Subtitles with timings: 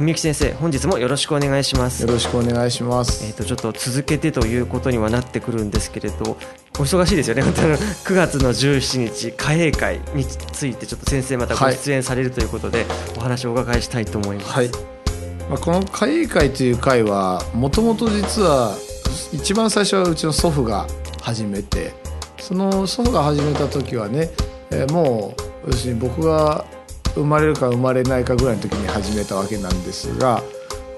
[0.00, 2.02] 文幸先生本日もよろしくお願いします。
[2.02, 3.24] よろしくお願いします。
[3.24, 6.36] えっ、とちょっと続けてということにはなってくるんですけれど
[6.78, 7.42] お忙しいですよね。
[7.46, 7.76] 本当に。
[7.76, 14.50] 9月の17日貨幣会についてちょっと先生またご出演されるということで、お話をお伺いしたいと思います。
[14.50, 14.70] はい、
[15.48, 18.76] まあ、この会議会という会はもともと実は
[19.32, 20.88] 一番最初はうちの祖父が
[21.20, 21.94] 始めて
[22.40, 24.30] その祖父が始めた時はね、
[24.70, 26.64] えーもう要するに僕が
[27.14, 30.42] 生まれるか生まれないかぐらいの時に始めたわけなんですが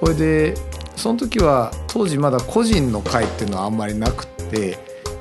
[0.00, 0.54] これで
[0.96, 4.78] その時は当時まだ個人の会っていうのはあんまりなくって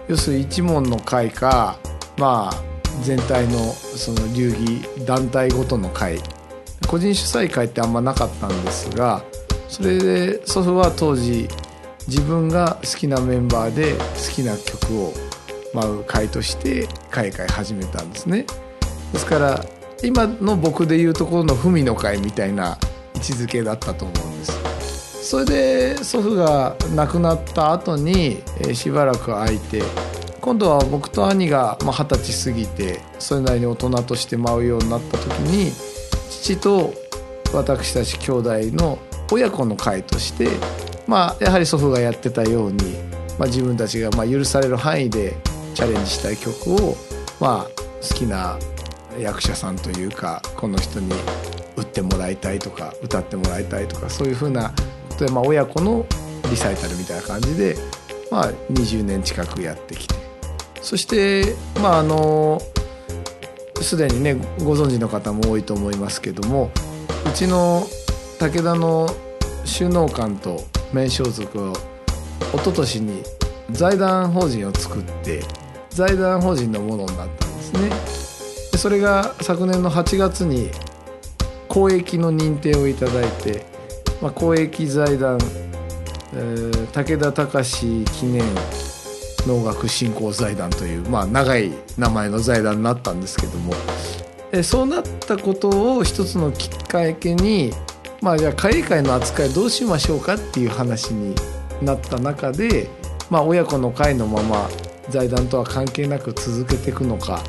[0.07, 1.77] 要するに一門の会か
[2.17, 2.63] まあ
[3.01, 6.19] 全体のその流儀団体ごとの会。
[6.87, 9.23] 個人主催会ってあんまなかったんですが
[9.67, 11.47] それで祖父は当時
[12.07, 15.13] 自分が好きなメンバーで好きな曲を
[15.73, 18.45] 舞う会として会会始めたんですね。
[19.11, 19.65] ですから
[20.05, 22.77] 今の僕でいうところの文の会みたいな
[23.15, 25.29] 位置づけだったと思うんです。
[25.29, 29.81] それで祖父が亡くなった後に、えしばらく空いて
[30.39, 35.71] 今度は僕と兄がまあ二十歳過ぎてそれなりに大人として舞うようになった時に
[36.29, 36.93] 父と
[37.51, 38.99] 私たち兄弟の
[39.31, 40.47] 親子の会として、
[41.07, 42.93] まあ、やはり祖父がやってたように、
[43.39, 45.35] まあ、自分たちがまあ許される範囲で
[45.73, 46.95] チャレンジしたい曲を、
[47.39, 47.67] まあ、
[48.07, 48.59] 好きな
[49.19, 51.11] 役者さんというかこの人に
[51.75, 54.69] 打ってもらいたいとか歌ってもらいたいとかそういうふうな
[55.09, 56.05] ことで、まあ、親子の
[56.49, 57.75] リサイタルみたいな感じで、
[58.31, 60.15] まあ、20年近くやってきて
[60.81, 62.61] そしてまああの
[63.81, 66.71] すでにねご存知の方も多いと思いますけども
[67.25, 67.85] うちの
[68.39, 69.09] 武田の
[69.65, 71.73] 収納館と名装束を
[72.53, 73.23] 一昨年に
[73.71, 75.41] 財団法人を作って
[75.89, 78.24] 財団法人のものになったんですね。
[78.75, 80.69] でそれが昨年の8月に
[81.69, 83.65] 公益の認定をいただいて、
[84.21, 85.39] まあ、公益財団、
[86.33, 88.43] えー武田隆記念
[89.47, 93.73] 能楽振興財団という、まあ、長い名前の財団になったんですけども
[94.51, 97.71] えそうなったことを一つのきっかけに
[98.21, 101.33] まあじゃあ会会の扱いどうしましょうかっていう話に
[101.81, 102.89] なった中で、
[103.29, 104.69] まあ、親子の会のまま
[105.07, 107.41] 財団とは関係なく続けていくのか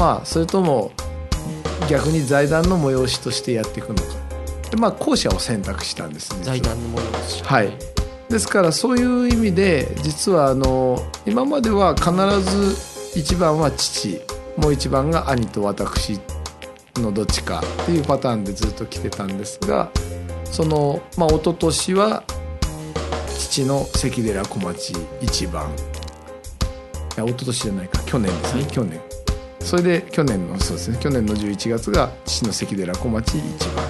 [0.00, 0.92] まあそれとも
[1.90, 4.02] 逆に財団の催しとしてやっていくのか。
[4.70, 6.42] でまあ後者を選択したんですね。
[6.42, 7.70] 財団のものですはい。
[8.30, 14.22] ですからそういう意味で実はあの今までは必ず一番は父
[14.56, 16.18] もう一番が兄と私
[16.96, 19.90] のどっちかっていうパターンでずっと来てたんですが
[20.44, 22.22] そのまあ一昨年は
[23.36, 25.68] 父の関寺小町一番。
[27.16, 28.02] いや一昨年じゃないか。
[28.04, 29.09] 去年ですね、去年
[29.70, 33.88] それで去年のそうですね去年の11月が父の関寺小町一番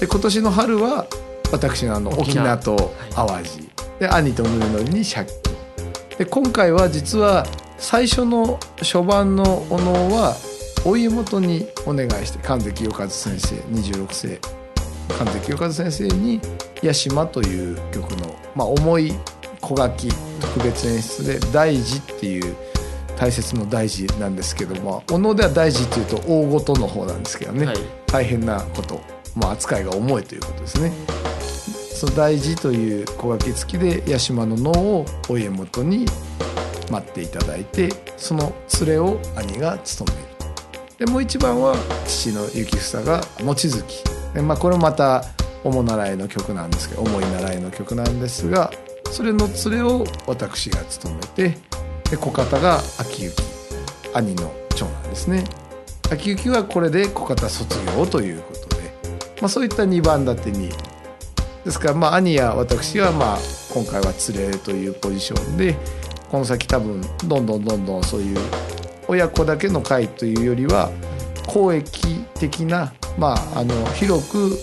[0.00, 1.06] で今年の春は
[1.52, 6.18] 私のあの沖沖縄縄と淡路、で兄と宗則に借金。
[6.18, 7.46] で今回は実は
[7.78, 10.34] 最初の初版のお能は
[10.84, 14.40] お家元にお願いして神関清和先生26世。
[15.16, 16.40] 神関清和先生に
[16.82, 19.14] 「八島」という曲の、まあ、重い
[19.60, 20.08] 小書き
[20.40, 22.56] 特別演出で「大事」っていう
[23.22, 27.76] 大切の大事なんですけどもお能では大事っていうと大事の方なんですけどね、はい。
[28.04, 29.00] 大変なこと、
[29.36, 30.92] まあ、扱いが重いということですね。
[31.94, 36.04] その大事という小書き付きで八島の能をお家元に
[36.90, 40.24] 待っていただいてその連れを兄が務める。
[40.98, 44.02] でもう一番は父の幸房が望月。
[44.34, 45.22] で、まあ、これもまた
[45.62, 48.72] 主習いの曲なんですけど重い習いの曲なんですが
[49.12, 51.71] それの連れを私が務めて
[52.12, 53.32] で小方が秋行
[54.12, 55.44] 兄の長男ですね。
[56.10, 58.82] 秋行はこれで小方卒業ということで、
[59.40, 60.68] まあ、そういった2番立てに。
[61.64, 63.38] ですからまあ兄や私はまあ
[63.72, 65.74] 今回は連れというポジションで
[66.30, 68.38] この先多分どんどんどんどんそういう
[69.08, 70.90] 親子だけの会というよりは
[71.46, 74.58] 公益的な、まあ、あの広く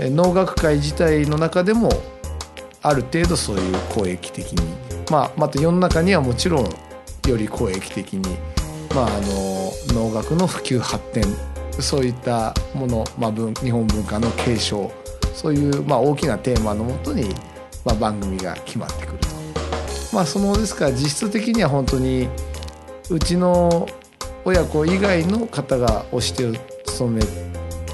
[0.00, 1.88] 農学会自体の中でも
[2.82, 6.64] ある程度そういう公益的に、まあ、また世の中にはもちろん
[7.26, 8.36] より公益的に、
[8.94, 11.24] まあ、あの農学の普及発展
[11.80, 14.90] そういったもの、まあ、日本文化の継承
[15.34, 17.34] そういう、まあ、大きなテーマのもとに、
[17.84, 19.28] まあ、番組が決まってくると。
[20.12, 22.28] まあ、そのですから実質的には本当に
[23.10, 23.86] うちの
[24.44, 26.54] 親子以外の方がおしてを
[26.86, 27.22] 務め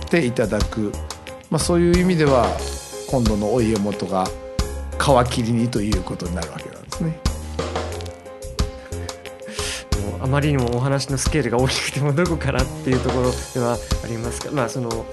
[0.09, 0.93] ていただく、
[1.51, 2.47] まあ、そういう意味では
[3.11, 4.25] 今度のお家元が
[5.27, 7.19] 皮切りにということになるわけですね。
[10.21, 15.05] あまりにもお話のスケールが大きくてもどこからっていうところではありますが、まあ、その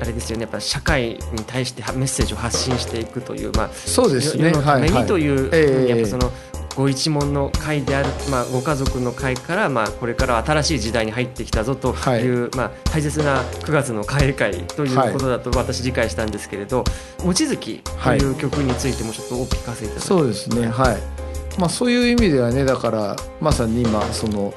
[0.00, 4.50] あれですよねやっぱ社会に対してメッセージを発信していくという、まあ、そうですね。
[4.50, 6.30] 世のためにというはいはいやっぱその
[6.76, 16.84] ご一門の会である、まあ、ご家族の会から、まあ、これから新しい時代に入ってきたぞという、まあ、大切な9月の会会ということだと私理解したんですけれど
[17.24, 20.66] 「望月」という曲についてもちょっとお聞かせいただきそうですね。
[20.66, 20.96] はい、
[21.58, 24.52] まあ、そういう意味ではねだからまさに今その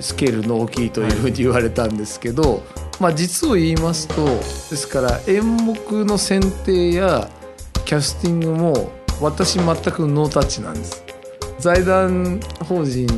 [0.00, 2.62] スケールの大きいというふうに言われたんですけど、
[3.00, 4.42] まあ、実を言いますとで
[4.76, 7.28] すから演目の選定や
[7.84, 8.90] キャスティングも
[9.20, 11.04] 私全くノータッチなんです。
[11.58, 13.08] 財団法人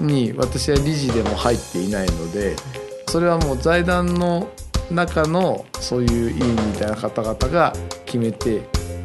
[0.00, 2.54] に私は理事でも入っていないので
[3.08, 4.48] それはもう財団の
[4.90, 7.72] 中のそういう委員みたいな方々が
[8.06, 8.62] 決めて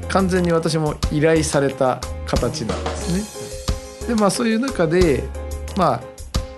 [0.07, 3.44] 完全に私も依頼された形なんですね。
[4.07, 5.23] でまあそういう中で
[5.77, 6.15] まあ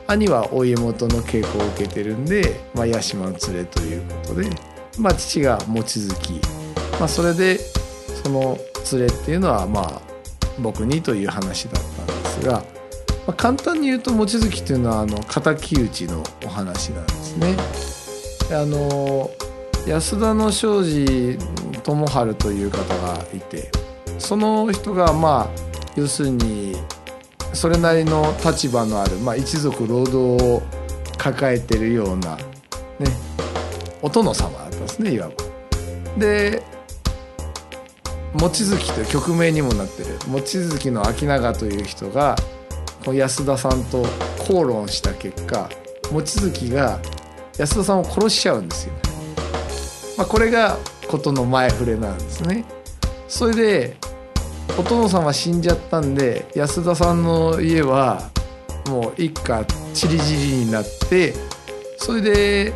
[0.07, 4.49] 兄はお家元の稽古を受けてるんで、まあ、八島の連れということで、
[4.97, 6.09] まあ、父が望月、
[6.97, 7.59] まあ、それで
[8.23, 8.57] その
[8.93, 10.01] 連れっていうのはまあ
[10.59, 12.63] 僕にという話だったんですが、ま
[13.27, 17.55] あ、簡単に言うと望月というのはあの敵討ちのお話なんですね。
[18.49, 19.29] あの
[19.85, 21.37] 安田の庄司
[21.83, 23.69] 智春という方がいて
[24.19, 26.75] その人がまあ要するに
[27.53, 30.61] それなりの立場のある、まあ、一族労働を
[31.17, 32.43] 抱えてるようなね
[34.01, 35.35] お殿様だったんですねいわば。
[36.17, 36.63] で
[38.33, 42.35] 望月という曲名にもなってる望月の秋永という人が
[43.05, 44.05] 安田さんと
[44.45, 45.69] 口論した結果
[46.11, 46.99] 望月が
[47.57, 48.93] 安田さんを殺しちゃうんですよ。
[50.17, 50.77] まあ、これが
[51.07, 52.65] 事の前触れなんですね。
[53.27, 53.97] それで
[54.77, 58.29] お殿様死んじゃったんで安田さんの家は
[58.87, 61.33] もう一家ちりぢりになって
[61.97, 62.73] それで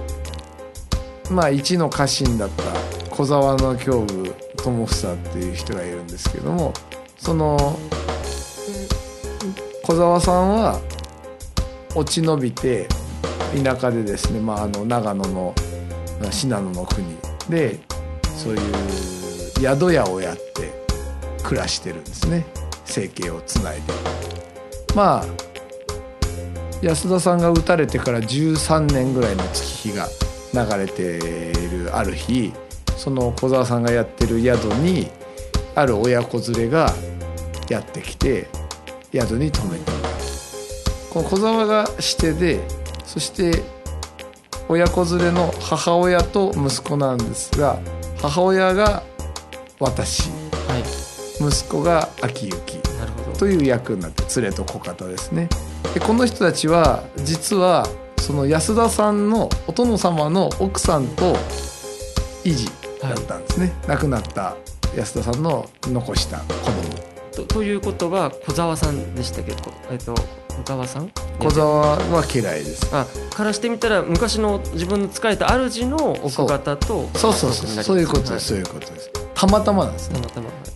[1.29, 2.63] まあ一の家臣だった
[3.09, 6.73] 小沢の胸部友房っていう人がいるんですけども
[7.17, 7.57] その
[9.83, 10.79] 小沢さんは
[11.95, 12.87] 落ち延びて
[13.63, 15.53] 田舎でですね、まあ、あの長野の
[16.31, 17.05] 信濃の国
[17.49, 17.79] で
[18.35, 20.80] そういう宿屋をやって
[21.43, 22.45] 暮らしてるんですね。
[22.85, 23.81] 生計をつないで。
[24.95, 25.25] まあ
[26.81, 30.07] 安田さんが撃たれてから13年ぐらいの月日が
[30.53, 31.17] 流れて
[31.59, 32.51] いるある日
[32.97, 35.07] その小沢さんがやってる宿に
[35.75, 36.91] ある親子連れが
[37.69, 38.47] やってきて
[39.13, 39.91] 宿に泊めて
[41.11, 42.59] この小沢がしてで
[43.05, 43.61] そして
[44.67, 47.79] 親子連れの母親と息子なんですが
[48.21, 49.03] 母親が
[49.79, 50.40] 私。
[51.47, 53.37] 息子が秋雪なるほど。
[53.37, 55.49] という役になって連れと小方ですね。
[55.93, 57.87] でこの人たちは実は
[58.19, 61.35] その安田さんのお殿様の奥さんと
[62.43, 62.67] 維持
[63.01, 64.55] だったんですね、亡くなった
[64.95, 67.45] 安田さんの残した子供。
[67.45, 69.51] とということは小沢さんでしたけ？
[69.51, 69.57] ど、
[69.89, 70.23] えっと、小
[70.67, 71.11] 沢さん？
[71.39, 72.95] 小沢は家来です。
[72.95, 77.33] あからしてみたら昔の自分の仕えた主の奥方とそう。
[77.33, 77.99] そうそうそう。
[77.99, 78.47] いうことです。
[78.49, 79.10] そういうことです
[79.41, 80.21] たまたまなんですね。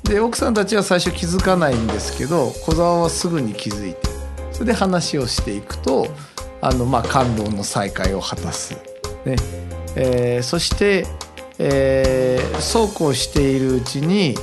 [0.06, 4.00] で奥さんたちは最初気づかないんですけど小沢はすぐに気づいて
[4.52, 6.08] それで話をしていくと
[6.62, 8.74] あのまあ感動の再会を果たす、
[9.24, 9.36] ね。
[9.96, 11.06] えーそして、
[11.60, 14.36] えーそうこうしているうちに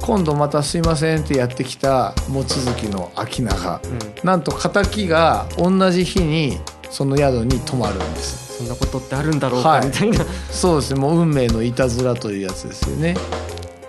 [0.00, 6.58] 今度また「すいません」ってやってきた望月の秋永うん、なんと敵が同じ日に
[6.90, 13.14] その宿に泊まるんですそんなことってあるんだろうか、はいみたいなそうですねもう運命のいたずらというやつですよね。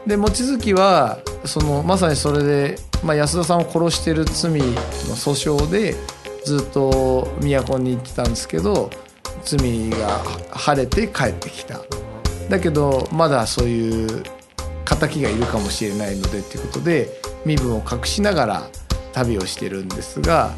[0.05, 4.57] で望月はそのまさにそれで、まあ、安田さんを殺してる罪の
[5.15, 5.95] 訴訟で
[6.45, 8.89] ずっと都に行ってたんですけど
[9.43, 10.19] 罪が
[10.51, 11.81] 晴れて帰ってきた。
[12.49, 14.23] だけどまだそういう
[14.95, 17.09] 敵がいるかもしれないのでっていうことで
[17.45, 18.69] 身分を隠しながら
[19.13, 20.53] 旅をしてるんですが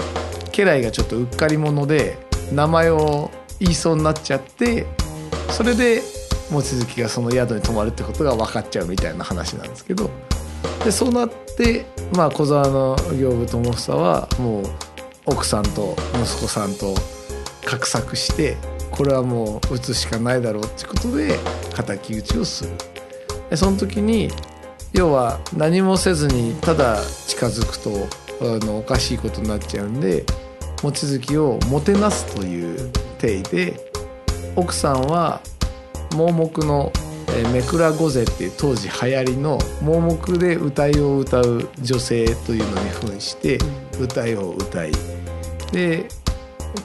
[0.52, 2.18] 家来がちょっとうっかり者で
[2.52, 4.86] 名前を言いそうになっちゃって
[5.50, 6.02] それで
[6.52, 10.10] 望月がその宿に泊まるってことが分かっちゃうみたいな話なんですけど
[10.84, 14.64] でそうなってまあ小沢の行部智房はもう
[15.26, 16.96] 奥さんと息子さんと
[17.66, 18.58] 画策して
[18.90, 21.38] これはもう打つしかないだろうってことで
[21.76, 22.72] 敵討ちをする。
[23.50, 24.30] でその時に
[24.94, 28.08] 要は何もせずにただ近づくと
[28.42, 30.26] あのおかしいことになっちゃうんで
[30.84, 33.92] 望月をもてなすという体で
[34.56, 35.42] 奥さんは
[36.16, 36.92] 盲目の
[37.54, 43.60] 「めくら御勢」っていう当時流行りの盲目で歌いを歌う女性というのに扮して
[44.00, 44.92] 歌いを歌い
[45.72, 46.08] で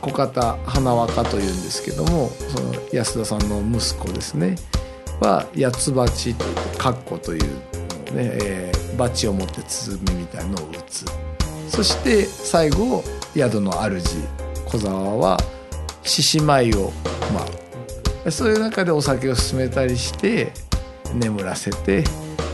[0.00, 4.56] 小方花若というんですけどもその安田さんの息子ですね
[5.20, 7.50] は八つ鉢といってカッコというのを
[8.16, 11.04] ね、えー、バチを持って鼓みたいのを打つ。
[11.68, 13.02] そして最後
[13.34, 14.16] 宿の主
[14.66, 15.38] 小沢は
[16.02, 16.92] 獅子舞を
[17.32, 17.44] ま
[18.26, 20.52] あそういう中でお酒を勧めたりして
[21.14, 22.04] 眠らせて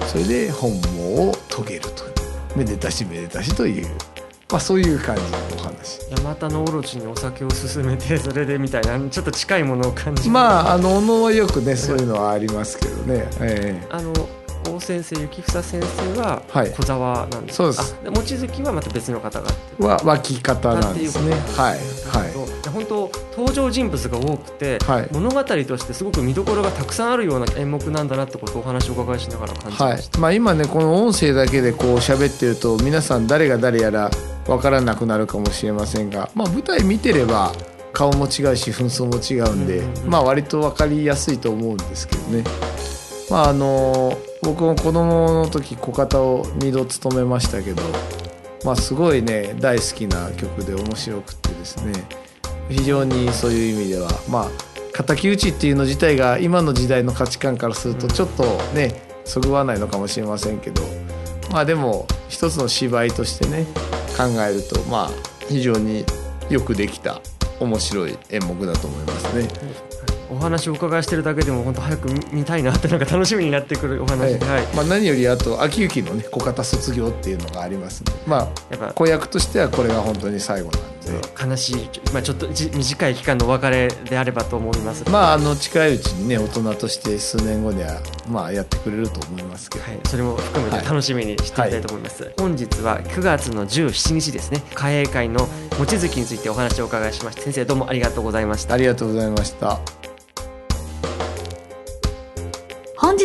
[0.07, 2.05] それで本望を遂げると
[2.57, 3.89] めでたしめでたしという
[4.51, 5.29] まあ、そういう感じの
[5.61, 6.01] お話。
[6.11, 14.13] 山田のオロチにお酒を勧めてそれでみたいなちょっと近いものを感じまああの小野はよくねそういうのはありますけどね、えー、あの
[14.65, 16.43] 大先生幸房先生は
[16.77, 17.97] 小沢なんです、はい、そうです。
[18.05, 19.49] 望月はまた別の方が
[19.79, 21.33] は脇方なんですね。
[21.57, 21.79] はい。
[22.09, 22.71] はい。
[22.71, 30.03] 本当登場人物が多くて、はい、物語としてすごく見どころがたくさんあるような演目なんだなってことをお話をお伺いしながら感じました、はい。
[30.19, 34.11] まあ、今ねこの音声だけでこう喋ってると皆さん誰が誰やら
[34.47, 37.53] 分からなくなるかもしれませんが、まあ、舞台見てれば
[37.93, 42.45] 顔も違うし紛争も違うんで、まあ割と分かりやすいと思うんですけどね。
[43.29, 47.83] まああの僕も子供の時小方を2度務めましたけど、
[48.65, 51.93] まあ、すごいね大好きな曲で面白くてですね
[52.69, 58.45] 非常にそういう意味ではまあ敵討ちっていうの自体が今の時代の価値観からするとちょっと
[58.75, 60.83] ねそぐわないのかもしれませんけど
[61.51, 63.65] まあでも一つの芝居としてね
[64.17, 65.11] 考えるとまあ
[65.49, 66.05] 非常に
[66.49, 67.21] よくできた
[67.61, 70.10] 面白い演目だと思いますね。
[70.31, 74.39] お話をお伺いしてるだけでも本当早く見たいなってなんか楽しみになってくるお話。
[74.39, 78.21] で、はい、まあ、何よりあと秋行のね小型卒業っていうのがありますので。
[78.27, 80.91] まあやっぱ子役としてはこれが本当に最後なんで。
[81.43, 94.63] 悲しい、まあ、ちょっと短い期間のお別れであればと思いますまああの近いうちにね大人として数年後にはまあやってくれると思いますけど、はい、それも含めて楽しみにしていきたいと思います、はい、本日は9月の17日ですね。
[94.75, 97.43] 貨幣会の望月についてお話をお伺いしました。
[97.43, 98.75] 先生どうもありがとうございました。
[98.75, 100.00] ありがとうございました